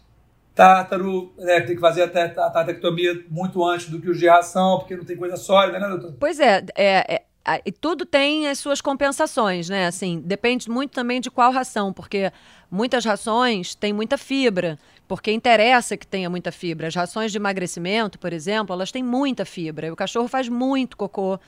[0.54, 4.94] tártaro, né, tem que fazer a tatectomia muito antes do que o de ração, porque
[4.94, 6.16] não tem coisa sólida, né, doutor?
[6.20, 7.22] Pois é, é, é
[7.66, 9.88] e tudo tem as suas compensações, né?
[9.88, 12.32] Assim, depende muito também de qual ração, porque
[12.70, 14.78] muitas rações têm muita fibra,
[15.10, 16.88] porque interessa que tenha muita fibra.
[16.88, 19.92] As rações de emagrecimento, por exemplo, elas têm muita fibra.
[19.92, 21.40] O cachorro faz muito cocô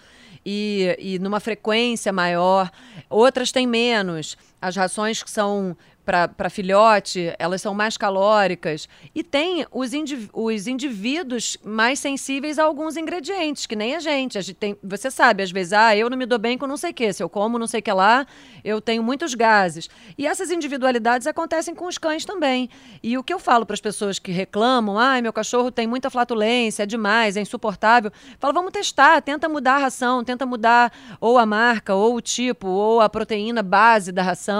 [0.43, 2.71] e, e numa frequência maior.
[3.07, 4.35] Outras têm menos.
[4.61, 8.89] As rações que são para filhote, elas são mais calóricas.
[9.13, 14.37] E tem os, indiv os indivíduos mais sensíveis a alguns ingredientes, que nem a gente.
[14.37, 16.77] A gente tem, você sabe, às vezes, ah, eu não me dou bem com não
[16.77, 17.13] sei o que.
[17.13, 18.25] Se eu como não sei o que lá,
[18.63, 19.89] eu tenho muitos gases.
[20.17, 22.69] E essas individualidades acontecem com os cães também.
[23.01, 26.09] E o que eu falo para as pessoas que reclamam, ah, meu cachorro tem muita
[26.09, 28.11] flatulência, é demais, é insuportável.
[28.39, 32.67] Falo, vamos testar, tenta mudar a ração, tenta mudar ou a marca, ou o tipo,
[32.67, 34.50] ou a proteína base da ração,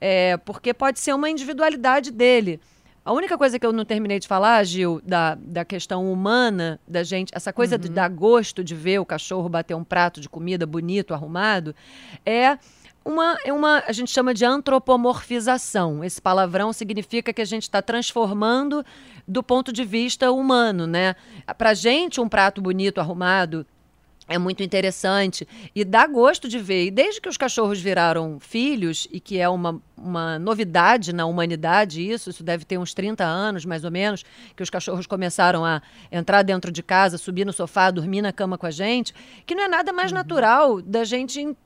[0.00, 2.58] é, porque pode pode ser uma individualidade dele.
[3.04, 7.02] A única coisa que eu não terminei de falar, Gil, da, da questão humana da
[7.02, 7.82] gente, essa coisa uhum.
[7.82, 11.74] de dar gosto de ver o cachorro bater um prato de comida bonito, arrumado,
[12.24, 12.58] é
[13.04, 16.02] uma, é uma a gente chama de antropomorfização.
[16.02, 18.84] Esse palavrão significa que a gente está transformando
[19.28, 21.14] do ponto de vista humano, né?
[21.58, 23.66] Para gente, um prato bonito, arrumado,
[24.28, 26.86] é muito interessante e dá gosto de ver.
[26.86, 32.06] E desde que os cachorros viraram filhos, e que é uma, uma novidade na humanidade,
[32.08, 35.80] isso, isso deve ter uns 30 anos mais ou menos, que os cachorros começaram a
[36.10, 39.62] entrar dentro de casa, subir no sofá, dormir na cama com a gente, que não
[39.62, 40.18] é nada mais uhum.
[40.18, 41.56] natural da gente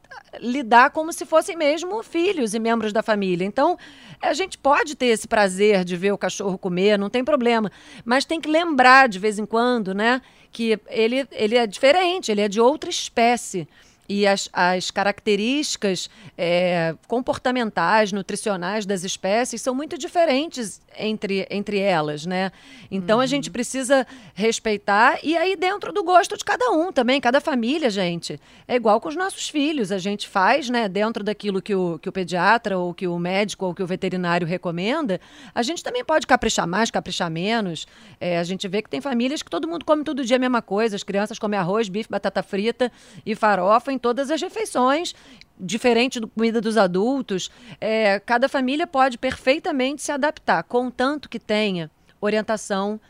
[0.40, 3.44] lidar como se fossem mesmo filhos e membros da família.
[3.44, 3.79] Então,
[4.23, 7.70] a gente pode ter esse prazer de ver o cachorro comer, não tem problema,
[8.05, 10.20] mas tem que lembrar de vez em quando, né,
[10.53, 13.68] que ele, ele é diferente, ele é de outra espécie
[14.11, 22.27] e as, as características é, comportamentais, nutricionais das espécies são muito diferentes entre, entre elas,
[22.27, 22.51] né?
[22.90, 23.23] Então uhum.
[23.23, 27.88] a gente precisa respeitar e aí dentro do gosto de cada um também, cada família,
[27.88, 28.40] gente.
[28.66, 32.09] É igual com os nossos filhos, a gente faz, né, dentro daquilo que o, que
[32.09, 35.20] o pediatra ou que o médico ou que o veterinário recomenda,
[35.55, 37.87] a gente também pode caprichar mais, caprichar menos.
[38.20, 40.61] É, a gente vê que tem famílias que todo mundo come todo dia a mesma
[40.61, 42.90] coisa, as crianças comem arroz, bife, batata frita
[43.25, 45.15] e farofa, todas as refeições,
[45.59, 47.51] diferente da comida dos adultos.
[47.81, 53.01] É, cada família pode perfeitamente se adaptar, contanto que tenha orientação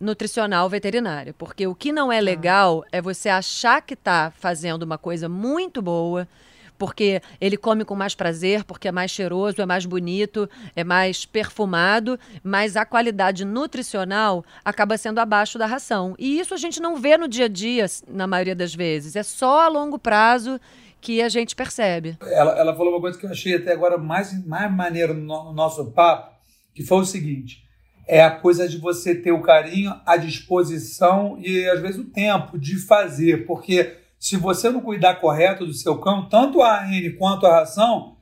[0.00, 1.34] nutricional veterinária.
[1.34, 5.80] Porque o que não é legal é você achar que está fazendo uma coisa muito
[5.82, 6.28] boa
[6.78, 11.24] porque ele come com mais prazer, porque é mais cheiroso, é mais bonito, é mais
[11.24, 16.14] perfumado, mas a qualidade nutricional acaba sendo abaixo da ração.
[16.18, 19.16] E isso a gente não vê no dia a dia, na maioria das vezes.
[19.16, 20.60] É só a longo prazo
[21.00, 22.16] que a gente percebe.
[22.22, 25.52] Ela, ela falou uma coisa que eu achei até agora mais, mais maneiro no, no
[25.52, 26.34] nosso papo,
[26.74, 27.64] que foi o seguinte:
[28.06, 32.58] é a coisa de você ter o carinho, a disposição e às vezes o tempo
[32.58, 37.46] de fazer, porque se você não cuidar correto do seu cão, tanto a AN quanto
[37.46, 38.16] a ração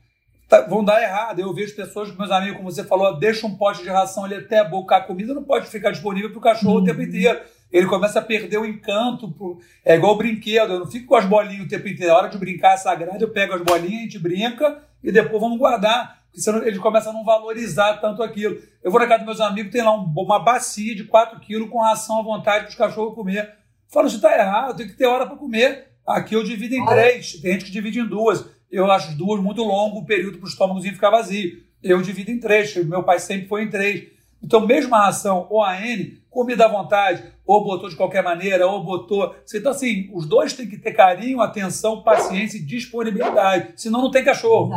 [0.49, 1.39] tá, vão dar errado.
[1.39, 4.63] Eu vejo pessoas, meus amigos, como você falou, deixa um pote de ração ali até
[4.63, 6.83] bocar a comida, não pode ficar disponível para o cachorro uhum.
[6.83, 7.07] o tempo uhum.
[7.07, 7.41] inteiro
[7.75, 9.33] ele começa a perder o encanto.
[9.33, 9.59] Pro...
[9.85, 12.13] É igual o brinquedo, eu não fico com as bolinhas o tempo inteiro.
[12.13, 15.41] A hora de brincar é sagrado, eu pego as bolinhas, a gente brinca e depois
[15.41, 16.23] vamos guardar.
[16.27, 18.57] Porque senão eles começam a não valorizar tanto aquilo.
[18.81, 21.69] Eu vou na casa dos meus amigos, tem lá um, uma bacia de 4 quilos
[21.69, 23.55] com ração à vontade para os cachorros comer.
[23.89, 25.94] Falo, isso está errado, tem que ter hora para comer.
[26.07, 28.45] Aqui eu divido em três, tem gente que divide em duas.
[28.71, 31.63] Eu acho duas muito longo o período para o estômagozinho ficar vazio.
[31.83, 34.09] Eu divido em três, meu pai sempre foi em três.
[34.43, 38.67] Então, mesmo a ração ou a N, comida à vontade, ou botou de qualquer maneira,
[38.67, 39.35] ou botou.
[39.55, 43.73] Então, assim, os dois têm que ter carinho, atenção, paciência e disponibilidade.
[43.77, 44.71] Senão não tem cachorro.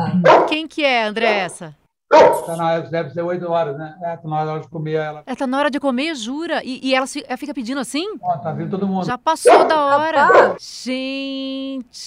[0.48, 1.76] Quem que é, André, essa?
[2.10, 3.96] Tá na hora, deve ser 8 horas, né?
[4.02, 5.24] É, tá na hora de comer ela.
[5.26, 6.64] É, tá na hora de comer, jura?
[6.64, 8.18] E, e ela, ela, fica pedindo assim?
[8.22, 9.06] Ó, tá vindo todo mundo.
[9.06, 10.56] Já passou da hora.
[10.58, 12.00] Gente,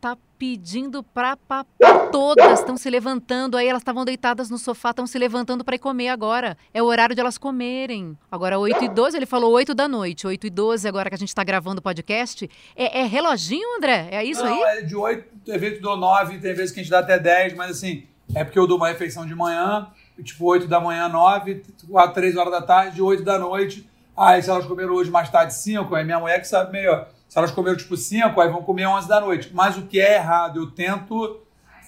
[0.00, 2.08] tá pedindo pra papar.
[2.12, 3.56] Todas estão se levantando.
[3.56, 6.56] Aí elas estavam deitadas no sofá, estão se levantando para ir comer agora.
[6.72, 8.16] É o horário de elas comerem.
[8.30, 10.24] Agora, 8 e 12, ele falou 8 da noite.
[10.26, 12.48] 8 e 12, agora que a gente está gravando o podcast.
[12.76, 14.08] É, é, reloginho, André?
[14.12, 14.78] É isso Não, aí?
[14.78, 17.18] é de 8, tem vezes que dou 9, tem vezes que a gente dá até
[17.18, 19.88] 10, mas assim, é porque eu dou uma refeição de manhã,
[20.22, 23.88] tipo 8 da manhã, 9, 4, 3 horas da tarde, 8 da noite.
[24.16, 27.38] Aí, se elas comeram hoje mais tarde, 5, aí minha mulher que sabe melhor Se
[27.38, 29.50] elas comeram tipo 5, aí vão comer 11 da noite.
[29.52, 31.40] Mas o que é errado, eu tento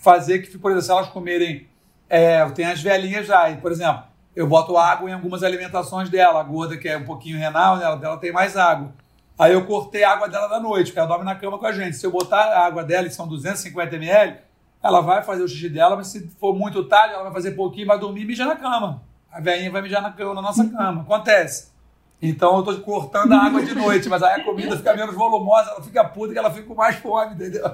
[0.03, 1.69] fazer que, por exemplo, se elas comerem.
[2.09, 4.05] É, tem as velhinhas já, e, por exemplo,
[4.37, 6.41] eu boto água em algumas alimentações dela.
[6.41, 8.93] A gorda, que é um pouquinho renal, né, dela tem mais água.
[9.39, 11.73] Aí eu cortei a água dela da noite, porque ela dorme na cama com a
[11.73, 11.97] gente.
[11.97, 14.37] Se eu botar a água dela, que são 250 ml,
[14.85, 17.87] ela vai fazer o xixi dela, mas se for muito tarde, ela vai fazer pouquinho,
[17.87, 19.03] vai dormir e mijar na cama.
[19.33, 21.01] A velhinha vai mijar na, cama, na nossa cama.
[21.01, 21.73] Acontece.
[22.21, 25.71] Então eu tô cortando a água de noite, mas aí a comida fica menos volumosa,
[25.71, 27.65] ela fica puta que ela fica com mais fome, entendeu?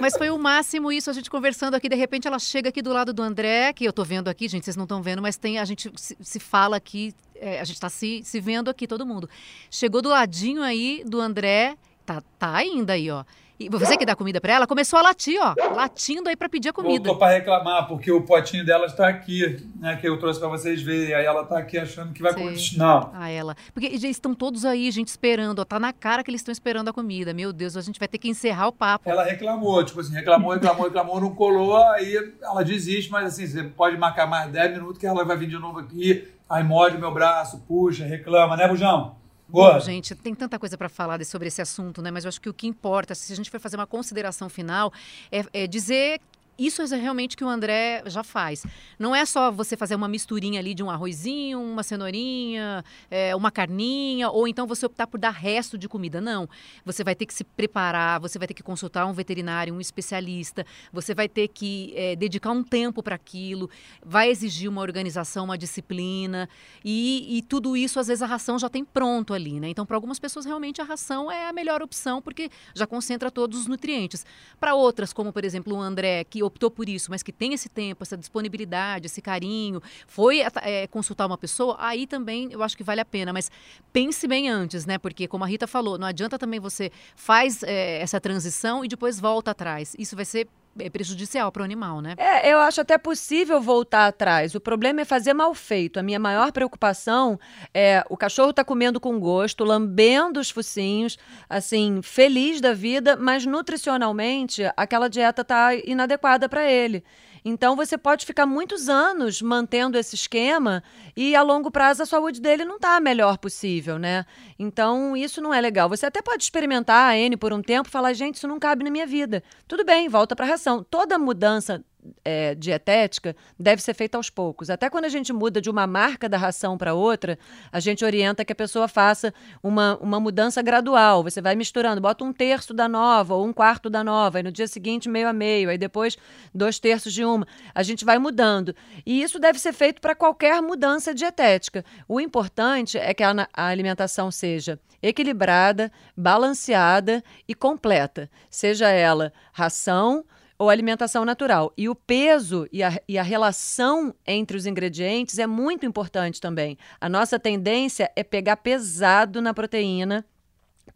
[0.00, 2.94] Mas foi o máximo isso, a gente conversando aqui, de repente ela chega aqui do
[2.94, 5.58] lado do André, que eu tô vendo aqui, gente, vocês não estão vendo, mas tem,
[5.58, 9.04] a gente se, se fala aqui, é, a gente tá se, se vendo aqui, todo
[9.04, 9.28] mundo.
[9.70, 13.22] Chegou do ladinho aí do André, tá, tá ainda aí, ó.
[13.60, 16.68] E você que dá comida para ela, começou a latir, ó, latindo aí para pedir
[16.68, 17.02] a comida.
[17.02, 20.80] Voltou para reclamar, porque o potinho dela está aqui, né, que eu trouxe para vocês
[20.80, 21.12] verem.
[21.12, 22.56] Aí ela está aqui achando que vai comer.
[22.76, 23.10] Não.
[23.12, 23.56] A ela.
[23.74, 26.88] Porque eles estão todos aí, gente, esperando, ó, tá na cara que eles estão esperando
[26.88, 27.34] a comida.
[27.34, 29.10] Meu Deus, a gente vai ter que encerrar o papo.
[29.10, 33.64] Ela reclamou, tipo assim, reclamou, reclamou, reclamou, não colou, aí ela desiste, mas assim, você
[33.64, 37.12] pode marcar mais 10 minutos que ela vai vir de novo aqui, aí morde meu
[37.12, 39.17] braço, puxa, reclama, né, Bujão?
[39.48, 42.10] Bom, gente, tem tanta coisa para falar sobre esse assunto, né?
[42.10, 44.92] Mas eu acho que o que importa, se a gente for fazer uma consideração final,
[45.32, 46.20] é, é dizer
[46.58, 48.66] isso é realmente que o André já faz.
[48.98, 53.50] Não é só você fazer uma misturinha ali de um arrozinho, uma cenourinha, é, uma
[53.50, 56.20] carninha, ou então você optar por dar resto de comida.
[56.20, 56.48] Não.
[56.84, 60.66] Você vai ter que se preparar, você vai ter que consultar um veterinário, um especialista,
[60.92, 63.70] você vai ter que é, dedicar um tempo para aquilo,
[64.04, 66.48] vai exigir uma organização, uma disciplina,
[66.84, 69.68] e, e, tudo isso, às vezes, a ração já tem pronto ali, né?
[69.68, 73.60] Então, para algumas pessoas, realmente a ração é a melhor opção, porque já concentra todos
[73.60, 74.26] os nutrientes.
[74.58, 77.68] Para outras, como por exemplo o André, que optou por isso, mas que tem esse
[77.68, 82.82] tempo, essa disponibilidade, esse carinho, foi é, consultar uma pessoa, aí também eu acho que
[82.82, 83.32] vale a pena.
[83.32, 83.50] Mas
[83.92, 84.98] pense bem antes, né?
[84.98, 89.20] Porque, como a Rita falou, não adianta também você faz é, essa transição e depois
[89.20, 89.94] volta atrás.
[89.98, 90.48] Isso vai ser
[90.80, 92.14] é prejudicial para o animal, né?
[92.16, 94.54] É, eu acho até possível voltar atrás.
[94.54, 95.98] O problema é fazer mal feito.
[95.98, 97.38] A minha maior preocupação
[97.72, 103.44] é o cachorro tá comendo com gosto, lambendo os focinhos, assim, feliz da vida, mas
[103.44, 107.04] nutricionalmente aquela dieta tá inadequada para ele.
[107.44, 110.82] Então você pode ficar muitos anos mantendo esse esquema
[111.16, 114.24] e a longo prazo a saúde dele não está a melhor possível, né?
[114.58, 115.88] Então isso não é legal.
[115.88, 118.90] Você até pode experimentar a N por um tempo falar, gente, isso não cabe na
[118.90, 119.42] minha vida.
[119.66, 120.82] Tudo bem, volta para a ração.
[120.82, 121.84] Toda mudança
[122.24, 124.70] é, dietética deve ser feita aos poucos.
[124.70, 127.38] Até quando a gente muda de uma marca da ração para outra,
[127.70, 131.22] a gente orienta que a pessoa faça uma, uma mudança gradual.
[131.22, 134.52] Você vai misturando, bota um terço da nova ou um quarto da nova, e no
[134.52, 136.16] dia seguinte meio a meio, aí depois
[136.54, 137.46] dois terços de uma.
[137.74, 138.74] A gente vai mudando.
[139.04, 141.84] E isso deve ser feito para qualquer mudança dietética.
[142.06, 148.30] O importante é que a, a alimentação seja equilibrada, balanceada e completa.
[148.50, 150.24] Seja ela ração,
[150.58, 151.72] ou alimentação natural.
[151.76, 156.76] E o peso e a, e a relação entre os ingredientes é muito importante também.
[157.00, 160.26] A nossa tendência é pegar pesado na proteína,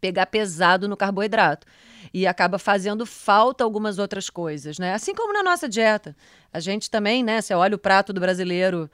[0.01, 1.65] pegar pesado no carboidrato.
[2.13, 4.93] E acaba fazendo falta algumas outras coisas, né?
[4.93, 6.15] Assim como na nossa dieta.
[6.51, 7.41] A gente também, né?
[7.41, 8.91] Você olha o prato do brasileiro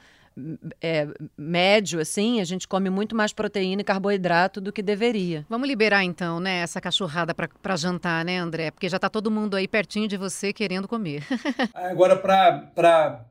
[0.82, 5.46] é, médio, assim, a gente come muito mais proteína e carboidrato do que deveria.
[5.50, 8.72] Vamos liberar, então, né, essa cachorrada para jantar, né, André?
[8.72, 11.24] Porque já está todo mundo aí pertinho de você querendo comer.
[11.74, 13.26] Agora, para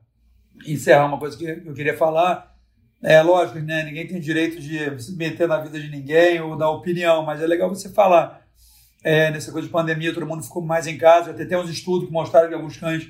[0.65, 2.55] encerrar uma coisa que eu queria falar,
[3.01, 6.69] é lógico, né, ninguém tem direito de se meter na vida de ninguém ou dar
[6.69, 8.41] opinião, mas é legal você falar.
[9.01, 12.07] É, nessa coisa de pandemia, todo mundo ficou mais em casa, até tem uns estudos
[12.07, 13.09] que mostraram que alguns cães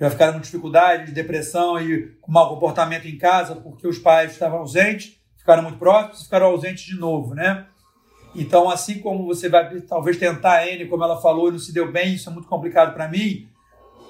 [0.00, 4.60] já ficaram com dificuldade, de depressão e mau comportamento em casa, porque os pais estavam
[4.60, 7.66] ausentes, ficaram muito próximos e ficaram ausentes de novo, né?
[8.34, 11.92] Então, assim como você vai talvez tentar N, como ela falou, e não se deu
[11.92, 13.48] bem, isso é muito complicado para mim,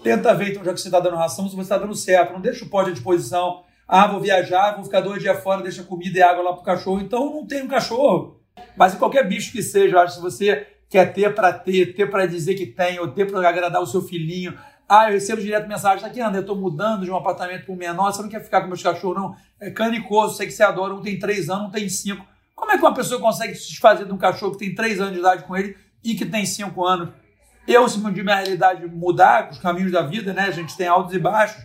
[0.05, 2.33] tenta ver, então, já que você está dando ração, se você está dando certo.
[2.33, 3.65] Não deixa o pote à disposição.
[3.89, 7.01] Ah, vou viajar, vou ficar dois dias fora, deixa comida e água lá pro cachorro.
[7.01, 8.41] Então, não tem um cachorro.
[8.77, 11.95] Mas em qualquer bicho que seja, eu acho que se você quer ter para ter,
[11.95, 14.57] ter para dizer que tem, ou ter para agradar o seu filhinho,
[14.93, 17.73] ah, eu recebo direto mensagem, tá aqui, André, eu tô mudando de um apartamento para
[17.73, 19.37] um menor, você não quer ficar com meus cachorros, não?
[19.61, 22.27] É canicoso, sei que você adora, um tem três anos, um tem cinco.
[22.57, 25.13] Como é que uma pessoa consegue se desfazer de um cachorro que tem três anos
[25.13, 27.11] de idade com ele e que tem cinco anos?
[27.69, 30.43] Eu, se minha realidade mudar, os caminhos da vida, né?
[30.43, 31.63] A gente tem altos e baixos.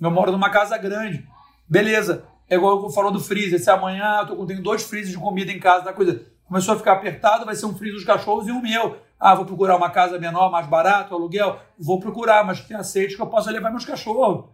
[0.00, 1.24] Eu moro numa casa grande.
[1.68, 2.24] Beleza.
[2.50, 3.62] É igual eu falou do freezer.
[3.62, 6.76] Se amanhã eu tô, tenho dois freezers de comida em casa, da coisa começou a
[6.76, 8.98] ficar apertado, vai ser um freezer dos cachorros e um meu.
[9.18, 11.58] Ah, vou procurar uma casa menor, mais barato, aluguel.
[11.78, 14.46] Vou procurar, mas que aceite que eu possa levar meus cachorros.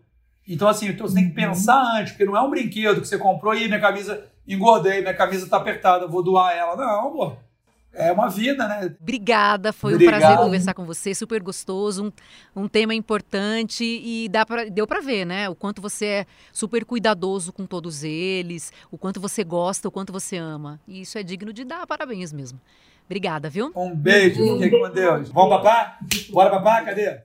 [0.47, 3.19] Então, assim, então você tem que pensar antes, porque não é um brinquedo que você
[3.19, 6.77] comprou e minha camisa engordei, minha camisa tá apertada, vou doar ela.
[6.77, 7.33] Não, pô.
[7.93, 8.95] é uma vida, né?
[9.01, 10.17] Obrigada, foi Obrigado.
[10.17, 12.13] um prazer conversar com você, super gostoso,
[12.57, 15.49] um, um tema importante e dá pra, deu para ver, né?
[15.49, 20.13] O quanto você é super cuidadoso com todos eles, o quanto você gosta, o quanto
[20.13, 20.81] você ama.
[20.87, 22.61] E isso é digno de dar parabéns mesmo.
[23.11, 23.73] Obrigada, viu?
[23.75, 25.31] Um beijo, fiquem com Deus.
[25.31, 25.99] Vamos papá?
[26.31, 26.85] Bora papá?
[26.85, 27.19] Cadê?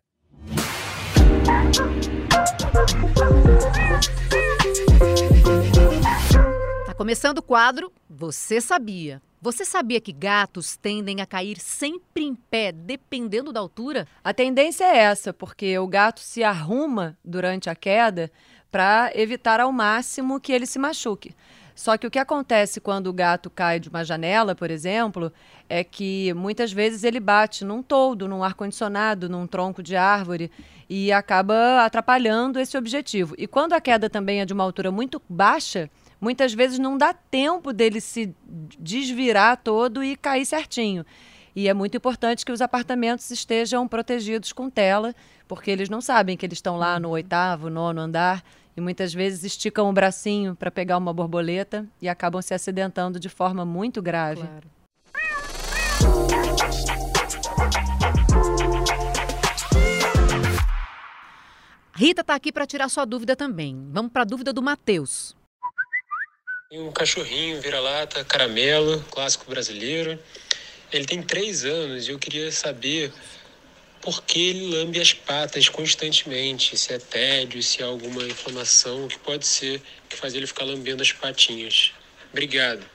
[6.88, 9.22] Tá começando o quadro Você Sabia.
[9.40, 14.08] Você sabia que gatos tendem a cair sempre em pé, dependendo da altura?
[14.24, 18.32] A tendência é essa, porque o gato se arruma durante a queda
[18.72, 21.36] para evitar ao máximo que ele se machuque.
[21.76, 25.32] Só que o que acontece quando o gato cai de uma janela, por exemplo,
[25.68, 30.50] é que muitas vezes ele bate num toldo, num ar-condicionado, num tronco de árvore
[30.90, 33.36] e acaba atrapalhando esse objetivo.
[33.38, 35.90] E quando a queda também é de uma altura muito baixa,
[36.22, 38.34] muitas vezes não dá tempo dele se
[38.80, 41.06] desvirar todo e cair certinho.
[41.54, 45.14] E é muito importante que os apartamentos estejam protegidos com tela,
[45.46, 48.44] porque eles não sabem que eles estão lá no oitavo, nono andar
[48.76, 53.30] e muitas vezes esticam o bracinho para pegar uma borboleta e acabam se acidentando de
[53.30, 54.42] forma muito grave.
[54.42, 54.76] Claro.
[61.96, 63.88] Rita está aqui para tirar sua dúvida também.
[63.90, 65.34] Vamos para a dúvida do Matheus.
[66.70, 70.20] Tem um cachorrinho vira-lata, caramelo, clássico brasileiro.
[70.92, 73.14] Ele tem três anos e eu queria saber
[74.06, 76.78] por que ele lambe as patas constantemente.
[76.78, 81.02] Se é tédio, se é alguma inflamação, que pode ser que faz ele ficar lambendo
[81.02, 81.92] as patinhas.
[82.32, 82.86] Obrigado.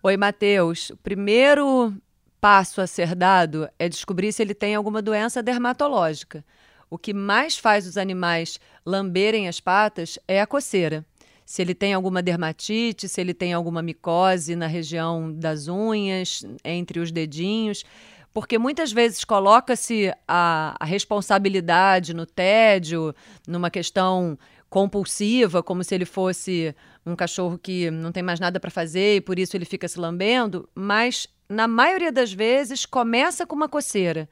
[0.00, 0.90] Oi, Matheus.
[0.90, 1.92] O primeiro
[2.40, 6.44] passo a ser dado é descobrir se ele tem alguma doença dermatológica.
[6.88, 11.04] O que mais faz os animais lamberem as patas é a coceira.
[11.44, 17.00] Se ele tem alguma dermatite, se ele tem alguma micose na região das unhas, entre
[17.00, 17.84] os dedinhos,
[18.32, 23.14] porque muitas vezes coloca-se a, a, responsabilidade no tédio,
[23.46, 24.38] numa questão
[24.70, 26.74] compulsiva, como se ele fosse
[27.04, 29.98] um cachorro que não tem mais nada para fazer e por isso ele fica se
[29.98, 34.28] lambendo, mas na maioria das vezes começa com uma coceira.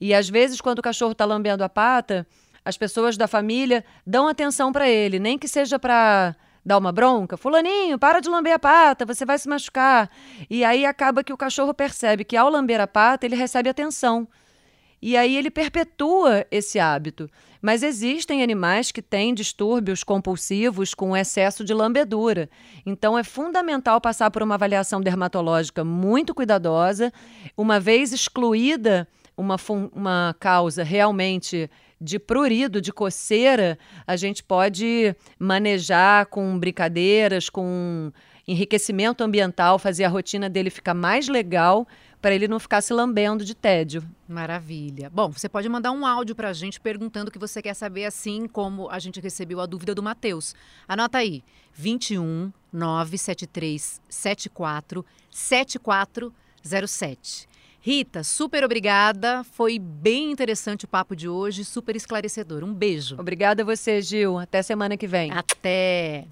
[0.00, 2.26] E às vezes, quando o cachorro está lambendo a pata,
[2.64, 6.34] as pessoas da família dão atenção para ele, nem que seja para
[6.66, 7.36] dar uma bronca.
[7.36, 10.10] Fulaninho, para de lamber a pata, você vai se machucar.
[10.50, 14.26] E aí acaba que o cachorro percebe que ao lamber a pata, ele recebe atenção.
[15.00, 17.30] E aí ele perpetua esse hábito.
[17.62, 22.50] Mas existem animais que têm distúrbios compulsivos com excesso de lambedura.
[22.84, 27.12] Então é fundamental passar por uma avaliação dermatológica muito cuidadosa,
[27.56, 29.06] uma vez excluída
[29.36, 29.56] uma,
[29.92, 31.70] uma causa realmente
[32.00, 38.12] de prurido, de coceira, a gente pode manejar com brincadeiras, com
[38.46, 41.86] enriquecimento ambiental, fazer a rotina dele ficar mais legal
[42.20, 44.02] para ele não ficar se lambendo de tédio.
[44.28, 45.08] Maravilha.
[45.10, 48.04] Bom, você pode mandar um áudio para a gente perguntando o que você quer saber,
[48.04, 50.52] assim como a gente recebeu a dúvida do Matheus.
[50.88, 57.48] Anota aí: 21 973 74 7407.
[57.86, 59.44] Rita, super obrigada.
[59.44, 62.64] Foi bem interessante o papo de hoje, super esclarecedor.
[62.64, 63.14] Um beijo.
[63.16, 64.36] Obrigada a você, Gil.
[64.40, 65.30] Até semana que vem.
[65.30, 66.26] Até.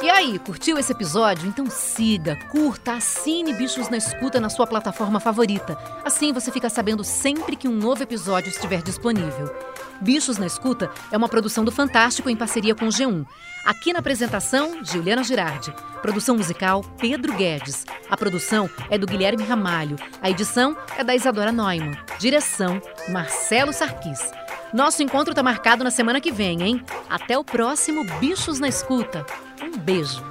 [0.00, 1.48] E aí, curtiu esse episódio?
[1.48, 5.76] Então siga, curta, assine Bichos na Escuta na sua plataforma favorita.
[6.04, 9.52] Assim você fica sabendo sempre que um novo episódio estiver disponível.
[10.00, 13.26] Bichos na Escuta é uma produção do Fantástico em parceria com o G1.
[13.64, 15.72] Aqui na apresentação, Juliana Girardi.
[16.00, 17.84] Produção musical, Pedro Guedes.
[18.10, 19.96] A produção é do Guilherme Ramalho.
[20.22, 21.92] A edição é da Isadora Neumann.
[22.18, 22.80] Direção,
[23.10, 24.30] Marcelo Sarquis.
[24.72, 26.84] Nosso encontro está marcado na semana que vem, hein?
[27.08, 29.26] Até o próximo Bichos na Escuta.
[29.62, 30.29] Um beijo.